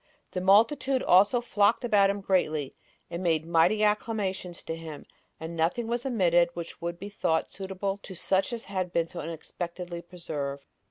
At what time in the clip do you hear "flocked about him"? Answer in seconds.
1.41-2.21